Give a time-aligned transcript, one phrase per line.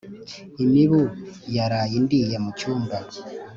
[0.63, 1.01] imibu
[1.55, 2.97] yaraye indiriye mu cyumba